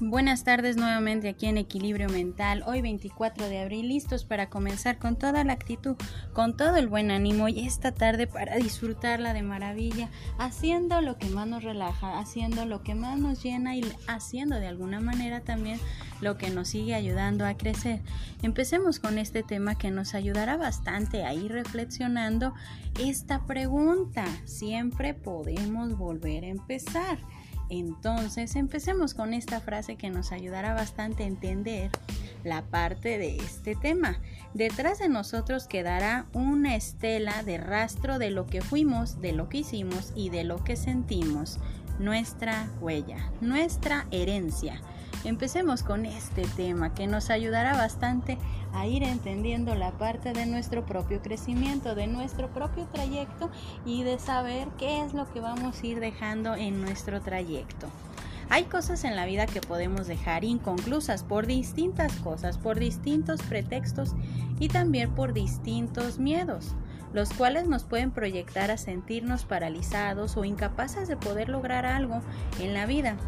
Buenas 0.00 0.44
tardes 0.44 0.76
nuevamente 0.76 1.28
aquí 1.28 1.46
en 1.46 1.58
Equilibrio 1.58 2.08
Mental, 2.08 2.62
hoy 2.64 2.82
24 2.82 3.48
de 3.48 3.58
abril, 3.58 3.88
listos 3.88 4.24
para 4.24 4.48
comenzar 4.48 5.00
con 5.00 5.16
toda 5.16 5.42
la 5.42 5.54
actitud, 5.54 5.96
con 6.32 6.56
todo 6.56 6.76
el 6.76 6.86
buen 6.86 7.10
ánimo 7.10 7.48
y 7.48 7.66
esta 7.66 7.90
tarde 7.90 8.28
para 8.28 8.54
disfrutarla 8.58 9.32
de 9.32 9.42
maravilla, 9.42 10.08
haciendo 10.38 11.00
lo 11.00 11.18
que 11.18 11.28
más 11.30 11.48
nos 11.48 11.64
relaja, 11.64 12.20
haciendo 12.20 12.64
lo 12.64 12.84
que 12.84 12.94
más 12.94 13.18
nos 13.18 13.42
llena 13.42 13.74
y 13.74 13.82
haciendo 14.06 14.60
de 14.60 14.68
alguna 14.68 15.00
manera 15.00 15.40
también 15.40 15.80
lo 16.20 16.38
que 16.38 16.50
nos 16.50 16.68
sigue 16.68 16.94
ayudando 16.94 17.44
a 17.44 17.54
crecer. 17.54 18.00
Empecemos 18.42 19.00
con 19.00 19.18
este 19.18 19.42
tema 19.42 19.74
que 19.74 19.90
nos 19.90 20.14
ayudará 20.14 20.56
bastante 20.56 21.24
a 21.24 21.34
ir 21.34 21.50
reflexionando 21.50 22.54
esta 23.00 23.46
pregunta. 23.46 24.24
Siempre 24.44 25.12
podemos 25.14 25.98
volver 25.98 26.44
a 26.44 26.48
empezar. 26.48 27.18
Entonces, 27.70 28.56
empecemos 28.56 29.14
con 29.14 29.34
esta 29.34 29.60
frase 29.60 29.96
que 29.96 30.10
nos 30.10 30.32
ayudará 30.32 30.74
bastante 30.74 31.24
a 31.24 31.26
entender 31.26 31.90
la 32.44 32.62
parte 32.62 33.18
de 33.18 33.36
este 33.36 33.74
tema. 33.74 34.18
Detrás 34.54 34.98
de 34.98 35.08
nosotros 35.08 35.66
quedará 35.66 36.26
una 36.32 36.76
estela 36.76 37.42
de 37.42 37.58
rastro 37.58 38.18
de 38.18 38.30
lo 38.30 38.46
que 38.46 38.60
fuimos, 38.60 39.20
de 39.20 39.32
lo 39.32 39.48
que 39.48 39.58
hicimos 39.58 40.12
y 40.14 40.30
de 40.30 40.44
lo 40.44 40.64
que 40.64 40.76
sentimos. 40.76 41.58
Nuestra 41.98 42.70
huella, 42.80 43.30
nuestra 43.40 44.06
herencia. 44.10 44.80
Empecemos 45.24 45.82
con 45.82 46.06
este 46.06 46.42
tema 46.56 46.94
que 46.94 47.08
nos 47.08 47.28
ayudará 47.28 47.76
bastante 47.76 48.38
a 48.72 48.86
ir 48.86 49.02
entendiendo 49.02 49.74
la 49.74 49.92
parte 49.92 50.32
de 50.32 50.46
nuestro 50.46 50.84
propio 50.84 51.22
crecimiento, 51.22 51.94
de 51.94 52.06
nuestro 52.06 52.48
propio 52.48 52.86
trayecto 52.86 53.50
y 53.84 54.02
de 54.02 54.18
saber 54.18 54.68
qué 54.78 55.02
es 55.02 55.14
lo 55.14 55.30
que 55.32 55.40
vamos 55.40 55.82
a 55.82 55.86
ir 55.86 56.00
dejando 56.00 56.54
en 56.54 56.80
nuestro 56.80 57.20
trayecto. 57.20 57.88
Hay 58.50 58.64
cosas 58.64 59.04
en 59.04 59.14
la 59.14 59.26
vida 59.26 59.46
que 59.46 59.60
podemos 59.60 60.06
dejar 60.06 60.42
inconclusas 60.42 61.22
por 61.22 61.46
distintas 61.46 62.12
cosas, 62.16 62.56
por 62.56 62.78
distintos 62.78 63.42
pretextos 63.42 64.14
y 64.58 64.68
también 64.68 65.10
por 65.10 65.34
distintos 65.34 66.18
miedos, 66.18 66.74
los 67.12 67.30
cuales 67.30 67.66
nos 67.66 67.84
pueden 67.84 68.10
proyectar 68.10 68.70
a 68.70 68.78
sentirnos 68.78 69.44
paralizados 69.44 70.38
o 70.38 70.44
incapaces 70.44 71.08
de 71.08 71.16
poder 71.16 71.50
lograr 71.50 71.84
algo 71.84 72.22
en 72.58 72.72
la 72.72 72.86
vida. 72.86 73.18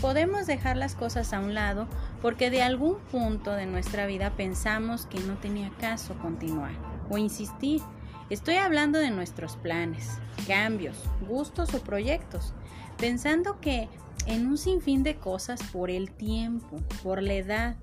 Podemos 0.00 0.46
dejar 0.46 0.78
las 0.78 0.94
cosas 0.94 1.34
a 1.34 1.40
un 1.40 1.54
lado 1.54 1.86
porque 2.22 2.48
de 2.48 2.62
algún 2.62 2.96
punto 3.12 3.52
de 3.52 3.66
nuestra 3.66 4.06
vida 4.06 4.30
pensamos 4.30 5.04
que 5.04 5.20
no 5.20 5.36
tenía 5.36 5.68
caso 5.78 6.14
continuar 6.18 6.72
o 7.10 7.18
insistir. 7.18 7.82
Estoy 8.30 8.54
hablando 8.54 8.98
de 8.98 9.10
nuestros 9.10 9.56
planes, 9.56 10.08
cambios, 10.46 10.96
gustos 11.28 11.74
o 11.74 11.82
proyectos, 11.82 12.54
pensando 12.96 13.60
que 13.60 13.90
en 14.26 14.46
un 14.46 14.56
sinfín 14.56 15.02
de 15.02 15.16
cosas 15.16 15.62
por 15.64 15.90
el 15.90 16.10
tiempo, 16.12 16.78
por 17.02 17.22
la 17.22 17.34
edad, 17.34 17.76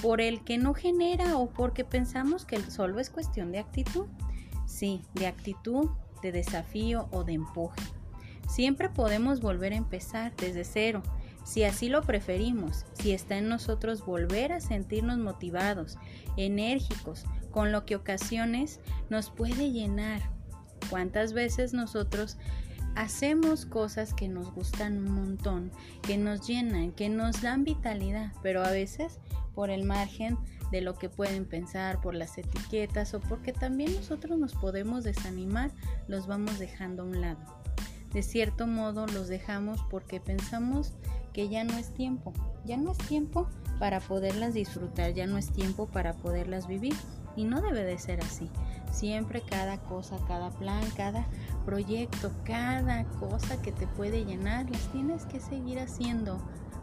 por 0.00 0.20
el 0.20 0.44
que 0.44 0.58
no 0.58 0.74
genera 0.74 1.38
o 1.38 1.48
porque 1.48 1.84
pensamos 1.84 2.44
que 2.44 2.60
solo 2.70 3.00
es 3.00 3.10
cuestión 3.10 3.50
de 3.50 3.58
actitud. 3.58 4.06
Sí, 4.66 5.02
de 5.14 5.26
actitud, 5.26 5.90
de 6.22 6.30
desafío 6.30 7.08
o 7.10 7.24
de 7.24 7.32
empuje. 7.32 7.80
Siempre 8.48 8.90
podemos 8.90 9.40
volver 9.40 9.72
a 9.72 9.76
empezar 9.76 10.32
desde 10.36 10.64
cero 10.64 11.02
si 11.44 11.64
así 11.64 11.88
lo 11.88 12.02
preferimos, 12.02 12.86
si 12.94 13.12
está 13.12 13.36
en 13.36 13.48
nosotros 13.48 14.04
volver 14.04 14.52
a 14.52 14.60
sentirnos 14.60 15.18
motivados, 15.18 15.98
enérgicos, 16.36 17.24
con 17.50 17.70
lo 17.70 17.84
que 17.84 17.96
ocasiones 17.96 18.80
nos 19.10 19.30
puede 19.30 19.70
llenar. 19.70 20.22
¿Cuántas 20.90 21.32
veces 21.32 21.72
nosotros 21.72 22.38
hacemos 22.94 23.66
cosas 23.66 24.14
que 24.14 24.28
nos 24.28 24.52
gustan 24.52 24.98
un 24.98 25.12
montón, 25.12 25.70
que 26.02 26.16
nos 26.16 26.46
llenan, 26.46 26.92
que 26.92 27.08
nos 27.08 27.42
dan 27.42 27.64
vitalidad, 27.64 28.32
pero 28.42 28.64
a 28.64 28.70
veces 28.70 29.18
por 29.54 29.70
el 29.70 29.84
margen 29.84 30.38
de 30.70 30.80
lo 30.80 30.94
que 30.94 31.08
pueden 31.08 31.44
pensar, 31.44 32.00
por 32.00 32.14
las 32.14 32.38
etiquetas 32.38 33.14
o 33.14 33.20
porque 33.20 33.52
también 33.52 33.94
nosotros 33.94 34.38
nos 34.38 34.54
podemos 34.54 35.04
desanimar, 35.04 35.70
los 36.08 36.26
vamos 36.26 36.58
dejando 36.58 37.02
a 37.02 37.06
un 37.06 37.20
lado 37.20 37.64
de 38.14 38.22
cierto 38.22 38.66
modo 38.66 39.06
los 39.08 39.26
dejamos 39.28 39.80
porque 39.90 40.20
pensamos 40.20 40.92
que 41.34 41.48
ya 41.50 41.64
no 41.64 41.76
es 41.76 41.92
tiempo, 41.92 42.32
ya 42.64 42.78
no 42.78 42.92
es 42.92 42.98
tiempo 42.98 43.48
para 43.78 44.00
poderlas 44.00 44.54
disfrutar, 44.54 45.12
ya 45.12 45.26
no 45.26 45.36
es 45.36 45.50
tiempo 45.50 45.86
para 45.86 46.14
poderlas 46.14 46.66
vivir 46.66 46.94
y 47.36 47.44
no 47.44 47.60
debe 47.60 47.84
de 47.84 47.98
ser 47.98 48.20
así. 48.22 48.48
Siempre 48.90 49.42
cada 49.42 49.78
cosa, 49.82 50.16
cada 50.28 50.50
plan, 50.50 50.84
cada 50.96 51.26
proyecto, 51.66 52.30
cada 52.44 53.04
cosa 53.04 53.60
que 53.60 53.72
te 53.72 53.88
puede 53.88 54.24
llenar, 54.24 54.70
las 54.70 54.86
tienes 54.92 55.26
que 55.26 55.40
seguir 55.40 55.80
haciendo. 55.80 56.38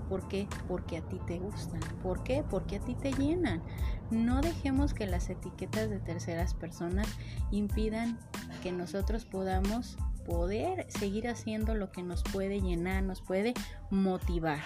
¿Por 0.09 0.27
qué? 0.27 0.45
Porque 0.67 0.97
a 0.97 1.01
ti 1.01 1.21
te 1.25 1.39
gustan. 1.39 1.79
¿Por 2.03 2.21
qué? 2.23 2.43
Porque 2.43 2.75
a 2.75 2.79
ti 2.81 2.95
te 2.95 3.13
llenan. 3.13 3.61
No 4.09 4.41
dejemos 4.41 4.93
que 4.93 5.07
las 5.07 5.29
etiquetas 5.29 5.89
de 5.89 5.99
terceras 5.99 6.53
personas 6.53 7.07
impidan 7.49 8.19
que 8.61 8.73
nosotros 8.73 9.23
podamos 9.23 9.97
poder 10.25 10.85
seguir 10.89 11.27
haciendo 11.27 11.75
lo 11.75 11.91
que 11.91 12.03
nos 12.03 12.23
puede 12.23 12.61
llenar, 12.61 13.03
nos 13.03 13.21
puede 13.21 13.53
motivar. 13.89 14.61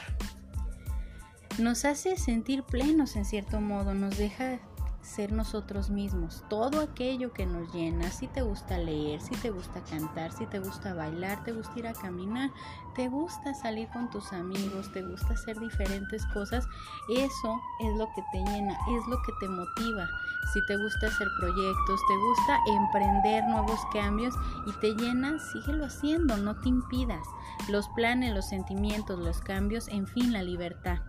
Nos 1.57 1.85
hace 1.85 2.17
sentir 2.17 2.63
plenos 2.63 3.15
en 3.15 3.25
cierto 3.25 3.61
modo, 3.61 3.93
nos 3.93 4.17
deja 4.17 4.59
ser 5.05 5.31
nosotros 5.31 5.89
mismos, 5.89 6.43
todo 6.49 6.81
aquello 6.81 7.31
que 7.31 7.45
nos 7.45 7.71
llena, 7.73 8.09
si 8.09 8.27
te 8.27 8.41
gusta 8.41 8.77
leer, 8.77 9.21
si 9.21 9.35
te 9.35 9.51
gusta 9.51 9.81
cantar, 9.83 10.31
si 10.31 10.45
te 10.47 10.59
gusta 10.59 10.93
bailar, 10.93 11.43
te 11.43 11.51
gusta 11.51 11.77
ir 11.77 11.87
a 11.87 11.93
caminar, 11.93 12.51
te 12.95 13.07
gusta 13.07 13.53
salir 13.53 13.87
con 13.89 14.09
tus 14.09 14.33
amigos, 14.33 14.91
te 14.91 15.03
gusta 15.03 15.33
hacer 15.33 15.59
diferentes 15.59 16.25
cosas, 16.33 16.67
eso 17.09 17.61
es 17.81 17.95
lo 17.97 18.07
que 18.15 18.23
te 18.31 18.39
llena, 18.39 18.73
es 18.97 19.07
lo 19.07 19.21
que 19.21 19.31
te 19.39 19.47
motiva. 19.47 20.07
Si 20.53 20.65
te 20.65 20.75
gusta 20.77 21.07
hacer 21.07 21.27
proyectos, 21.39 22.01
te 22.07 22.17
gusta 22.17 22.59
emprender 22.67 23.43
nuevos 23.45 23.79
cambios 23.93 24.33
y 24.65 24.71
te 24.79 24.93
llena, 24.95 25.39
síguelo 25.39 25.85
haciendo, 25.85 26.37
no 26.37 26.59
te 26.59 26.69
impidas. 26.69 27.27
Los 27.69 27.87
planes, 27.89 28.33
los 28.33 28.47
sentimientos, 28.47 29.19
los 29.19 29.39
cambios, 29.39 29.87
en 29.87 30.07
fin, 30.07 30.33
la 30.33 30.41
libertad 30.41 30.99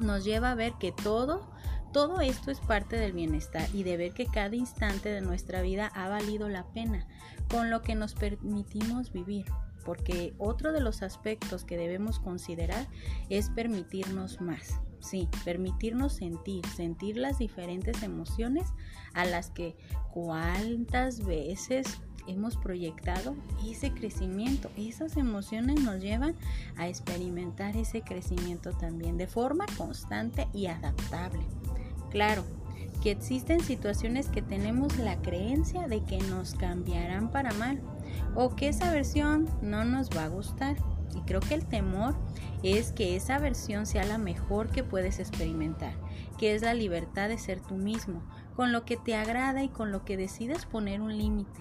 nos 0.00 0.24
lleva 0.24 0.50
a 0.50 0.54
ver 0.54 0.74
que 0.74 0.90
todo 0.90 1.51
todo 1.92 2.20
esto 2.20 2.50
es 2.50 2.60
parte 2.60 2.96
del 2.96 3.12
bienestar 3.12 3.68
y 3.74 3.82
de 3.82 3.96
ver 3.96 4.12
que 4.12 4.26
cada 4.26 4.56
instante 4.56 5.10
de 5.10 5.20
nuestra 5.20 5.60
vida 5.60 5.90
ha 5.94 6.08
valido 6.08 6.48
la 6.48 6.64
pena 6.72 7.06
con 7.50 7.70
lo 7.70 7.82
que 7.82 7.94
nos 7.94 8.14
permitimos 8.14 9.12
vivir. 9.12 9.46
Porque 9.84 10.32
otro 10.38 10.72
de 10.72 10.80
los 10.80 11.02
aspectos 11.02 11.64
que 11.64 11.76
debemos 11.76 12.20
considerar 12.20 12.86
es 13.28 13.50
permitirnos 13.50 14.40
más. 14.40 14.80
Sí, 15.00 15.28
permitirnos 15.44 16.14
sentir, 16.14 16.64
sentir 16.66 17.16
las 17.16 17.38
diferentes 17.38 18.02
emociones 18.04 18.68
a 19.12 19.24
las 19.24 19.50
que 19.50 19.76
cuántas 20.12 21.24
veces 21.24 22.00
hemos 22.28 22.56
proyectado 22.56 23.34
ese 23.66 23.92
crecimiento. 23.92 24.70
Esas 24.76 25.16
emociones 25.16 25.80
nos 25.80 26.00
llevan 26.00 26.36
a 26.76 26.88
experimentar 26.88 27.76
ese 27.76 28.02
crecimiento 28.02 28.70
también 28.70 29.18
de 29.18 29.26
forma 29.26 29.66
constante 29.76 30.48
y 30.52 30.66
adaptable. 30.66 31.44
Claro, 32.12 32.44
que 33.02 33.10
existen 33.10 33.60
situaciones 33.60 34.28
que 34.28 34.42
tenemos 34.42 34.98
la 34.98 35.16
creencia 35.22 35.88
de 35.88 36.04
que 36.04 36.18
nos 36.18 36.54
cambiarán 36.54 37.30
para 37.30 37.54
mal 37.54 37.80
o 38.34 38.54
que 38.54 38.68
esa 38.68 38.92
versión 38.92 39.48
no 39.62 39.86
nos 39.86 40.10
va 40.10 40.24
a 40.24 40.28
gustar. 40.28 40.76
Y 41.16 41.20
creo 41.22 41.40
que 41.40 41.54
el 41.54 41.64
temor 41.64 42.14
es 42.62 42.92
que 42.92 43.16
esa 43.16 43.38
versión 43.38 43.86
sea 43.86 44.04
la 44.04 44.18
mejor 44.18 44.68
que 44.68 44.84
puedes 44.84 45.20
experimentar, 45.20 45.94
que 46.38 46.54
es 46.54 46.60
la 46.60 46.74
libertad 46.74 47.30
de 47.30 47.38
ser 47.38 47.60
tú 47.60 47.76
mismo, 47.76 48.22
con 48.56 48.72
lo 48.72 48.84
que 48.84 48.98
te 48.98 49.14
agrada 49.14 49.62
y 49.62 49.70
con 49.70 49.90
lo 49.90 50.04
que 50.04 50.18
decides 50.18 50.66
poner 50.66 51.00
un 51.00 51.16
límite, 51.16 51.60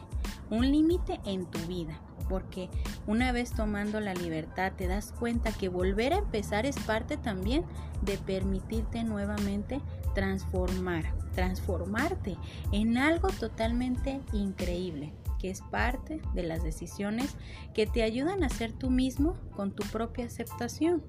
un 0.51 0.69
límite 0.69 1.19
en 1.25 1.45
tu 1.45 1.57
vida, 1.65 1.99
porque 2.29 2.69
una 3.07 3.31
vez 3.31 3.51
tomando 3.51 3.99
la 3.99 4.13
libertad 4.13 4.73
te 4.77 4.87
das 4.87 5.11
cuenta 5.11 5.51
que 5.51 5.69
volver 5.69 6.13
a 6.13 6.19
empezar 6.19 6.67
es 6.67 6.77
parte 6.79 7.17
también 7.17 7.65
de 8.03 8.17
permitirte 8.17 9.03
nuevamente 9.03 9.81
transformar, 10.13 11.05
transformarte 11.33 12.37
en 12.71 12.97
algo 12.97 13.29
totalmente 13.29 14.21
increíble, 14.33 15.13
que 15.39 15.49
es 15.49 15.61
parte 15.61 16.21
de 16.35 16.43
las 16.43 16.63
decisiones 16.63 17.35
que 17.73 17.87
te 17.87 18.03
ayudan 18.03 18.43
a 18.43 18.49
ser 18.49 18.73
tú 18.73 18.89
mismo 18.89 19.35
con 19.55 19.71
tu 19.71 19.83
propia 19.87 20.25
aceptación. 20.25 21.03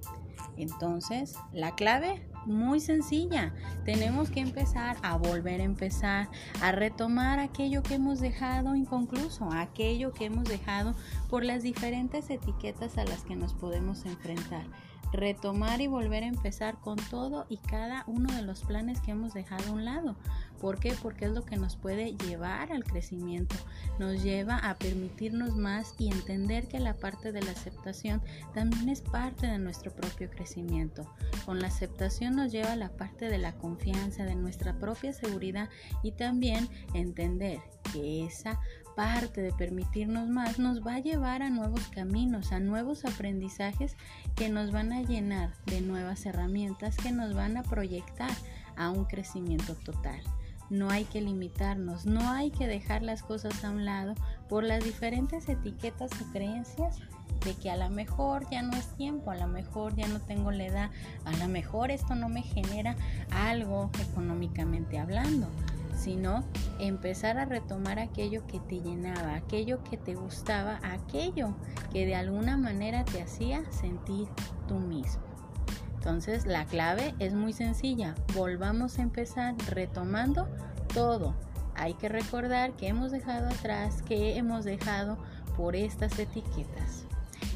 Entonces, 0.57 1.37
la 1.53 1.75
clave 1.75 2.29
muy 2.47 2.81
sencilla. 2.81 3.55
Tenemos 3.85 4.31
que 4.31 4.41
empezar 4.41 4.97
a 5.03 5.17
volver 5.17 5.61
a 5.61 5.65
empezar, 5.65 6.29
a 6.61 6.73
retomar 6.73 7.39
aquello 7.39 7.83
que 7.83 7.95
hemos 7.95 8.21
dejado 8.21 8.75
inconcluso, 8.75 9.51
aquello 9.53 10.13
que 10.13 10.27
hemos 10.27 10.45
dejado 10.45 10.95
por 11.29 11.45
las 11.45 11.63
diferentes 11.63 12.31
etiquetas 12.31 12.99
a 12.99 13.05
las 13.05 13.23
que 13.25 13.37
nos 13.37 13.55
podemos 13.55 14.05
enfrentar 14.05 14.67
retomar 15.13 15.81
y 15.81 15.87
volver 15.87 16.25
a 16.25 16.27
empezar 16.27 16.81
con 16.81 16.97
todo 16.97 17.47
y 17.49 17.59
cada 17.59 18.03
uno 18.07 18.33
de 18.33 18.43
los 18.43 18.63
planes 18.63 19.01
que 19.01 19.11
hemos 19.11 19.35
dejado 19.35 19.69
a 19.69 19.73
un 19.73 19.85
lado. 19.85 20.17
¿Por 20.63 20.79
qué? 20.79 20.95
Porque 21.03 21.25
es 21.25 21.33
lo 21.33 21.45
que 21.45 21.57
nos 21.57 21.75
puede 21.75 22.15
llevar 22.17 22.71
al 22.71 22.85
crecimiento, 22.85 23.57
nos 23.99 24.23
lleva 24.23 24.59
a 24.59 24.77
permitirnos 24.77 25.57
más 25.57 25.97
y 25.99 26.09
entender 26.09 26.69
que 26.69 26.79
la 26.79 26.95
parte 26.95 27.33
de 27.33 27.43
la 27.43 27.51
aceptación 27.51 28.23
también 28.55 28.89
es 28.89 29.01
parte 29.01 29.49
de 29.49 29.59
nuestro 29.59 29.91
propio 29.91 30.31
crecimiento. 30.31 31.13
Con 31.45 31.59
la 31.59 31.67
aceptación 31.67 32.37
nos 32.37 32.53
lleva 32.53 32.73
a 32.73 32.77
la 32.77 32.91
parte 32.91 33.29
de 33.29 33.39
la 33.39 33.55
confianza, 33.55 34.25
de 34.25 34.37
nuestra 34.37 34.79
propia 34.79 35.13
seguridad 35.13 35.69
y 36.05 36.13
también 36.13 36.69
entender 36.95 37.59
que 37.93 38.25
esa 38.25 38.61
parte 38.95 39.43
de 39.43 39.53
permitirnos 39.53 40.29
más 40.29 40.61
nos 40.61 40.87
va 40.87 40.95
a 40.95 41.01
llevar 41.01 41.43
a 41.43 41.51
nuevos 41.51 41.89
caminos, 41.89 42.53
a 42.53 42.61
nuevos 42.61 43.05
aprendizajes 43.05 43.97
que 44.37 44.49
nos 44.49 44.71
van 44.71 44.93
a 44.93 45.03
llenar 45.03 45.55
de 45.67 45.81
nuevas 45.81 46.25
herramientas 46.25 46.97
que 46.99 47.11
nos 47.11 47.35
van 47.35 47.57
a 47.57 47.65
proyectar 47.65 48.31
a 48.77 48.91
un 48.91 49.07
crecimiento 49.07 49.75
total. 49.75 50.23
No 50.73 50.89
hay 50.89 51.05
que 51.05 51.21
limitarnos, 51.21 52.07
no 52.07 52.31
hay 52.31 52.51
que 52.51 52.67
dejar 52.67 53.03
las 53.03 53.23
cosas 53.23 53.63
a 53.63 53.71
un 53.71 53.85
lado 53.85 54.15
por 54.49 54.65
las 54.65 54.83
diferentes 54.83 55.47
etiquetas 55.51 56.11
o 56.23 56.33
creencias 56.33 56.97
de 57.45 57.53
que 57.53 57.71
a 57.71 57.77
lo 57.77 57.91
mejor 57.91 58.49
ya 58.51 58.63
no 58.63 58.73
es 58.73 58.87
tiempo, 58.97 59.33
a 59.33 59.37
lo 59.37 59.49
mejor 59.49 59.95
ya 59.97 60.09
no 60.09 60.19
tengo 60.21 60.51
la 60.51 60.65
edad, 60.65 60.91
a 61.27 61.37
lo 61.37 61.49
mejor 61.49 61.91
esto 61.91 62.15
no 62.15 62.31
me 62.31 62.41
genera 62.41 62.97
algo 63.31 63.91
económicamente 64.01 64.99
hablando 64.99 65.47
sino 65.95 66.43
empezar 66.79 67.37
a 67.37 67.45
retomar 67.45 67.99
aquello 67.99 68.47
que 68.47 68.59
te 68.59 68.81
llenaba, 68.81 69.37
aquello 69.37 69.85
que 69.85 69.99
te 69.99 70.15
gustaba, 70.15 70.81
aquello 70.83 71.55
que 71.93 72.07
de 72.07 72.17
alguna 72.17 72.57
manera 72.57 73.05
te 73.05 73.21
hacía 73.21 73.63
sentir 73.71 74.27
tú 74.67 74.77
mismo. 74.77 75.32
Entonces 76.03 76.47
la 76.47 76.65
clave 76.65 77.15
es 77.21 77.33
muy 77.33 77.53
sencilla, 77.53 78.17
volvamos 78.35 78.99
a 78.99 79.03
empezar 79.03 79.55
retomando 79.69 80.49
todo. 80.93 81.33
Hay 81.77 81.95
que 81.95 82.09
recordar 82.09 82.73
que 82.73 82.89
hemos 82.89 83.13
dejado 83.13 83.47
atrás, 83.47 84.03
que 84.03 84.37
hemos 84.37 84.65
dejado 84.65 85.17
por 85.57 85.77
estas 85.77 86.19
etiquetas. 86.19 87.05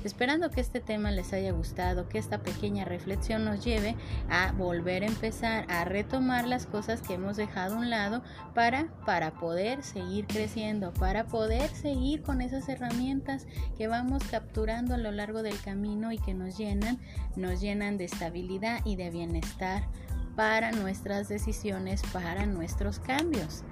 Esperando 0.06 0.52
que 0.52 0.60
este 0.60 0.78
tema 0.78 1.10
les 1.10 1.32
haya 1.32 1.50
gustado, 1.50 2.08
que 2.08 2.18
esta 2.18 2.38
pequeña 2.38 2.84
reflexión 2.84 3.44
nos 3.44 3.64
lleve 3.64 3.96
a 4.30 4.52
volver 4.52 5.02
a 5.02 5.08
empezar 5.08 5.66
a 5.68 5.84
retomar 5.84 6.46
las 6.46 6.64
cosas 6.64 7.02
que 7.02 7.14
hemos 7.14 7.36
dejado 7.36 7.74
a 7.74 7.78
un 7.78 7.90
lado 7.90 8.22
para, 8.54 8.86
para 9.04 9.32
poder 9.32 9.82
seguir 9.82 10.28
creciendo, 10.28 10.92
para 10.92 11.24
poder 11.24 11.68
seguir 11.70 12.22
con 12.22 12.40
esas 12.40 12.68
herramientas 12.68 13.48
que 13.76 13.88
vamos 13.88 14.22
capturando 14.30 14.94
a 14.94 14.98
lo 14.98 15.10
largo 15.10 15.42
del 15.42 15.60
camino 15.60 16.12
y 16.12 16.18
que 16.18 16.34
nos 16.34 16.56
llenan, 16.56 17.00
nos 17.34 17.60
llenan 17.60 17.98
de 17.98 18.04
estabilidad 18.04 18.82
y 18.84 18.94
de 18.94 19.10
bienestar 19.10 19.88
para 20.36 20.70
nuestras 20.70 21.28
decisiones, 21.28 22.02
para 22.12 22.46
nuestros 22.46 23.00
cambios. 23.00 23.64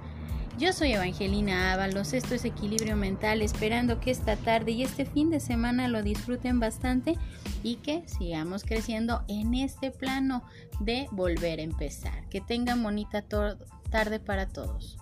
Yo 0.57 0.71
soy 0.71 0.93
Evangelina 0.93 1.73
Ábalos, 1.73 2.13
esto 2.13 2.33
es 2.33 2.45
Equilibrio 2.45 2.95
Mental, 2.95 3.41
esperando 3.41 3.99
que 3.99 4.09
esta 4.09 4.37
tarde 4.37 4.71
y 4.71 4.83
este 4.83 5.05
fin 5.05 5.29
de 5.29 5.41
semana 5.41 5.89
lo 5.89 6.01
disfruten 6.01 6.61
bastante 6.61 7.17
y 7.61 7.75
que 7.75 8.07
sigamos 8.07 8.63
creciendo 8.63 9.25
en 9.27 9.53
este 9.53 9.91
plano 9.91 10.43
de 10.79 11.09
volver 11.11 11.59
a 11.59 11.63
empezar. 11.63 12.29
Que 12.29 12.39
tengan 12.39 12.81
bonita 12.81 13.25
tarde 13.89 14.19
para 14.21 14.47
todos. 14.47 14.97